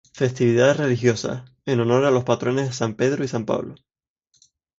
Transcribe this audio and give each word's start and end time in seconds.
Festividades 0.13 0.77
Religiosas: 0.77 1.43
En 1.67 1.79
honor 1.79 2.05
a 2.05 2.09
los 2.09 2.23
patrones 2.23 2.75
San 2.75 2.95
Pedro 2.95 3.23
y 3.23 3.27
San 3.27 3.45
Pablo. 3.45 3.75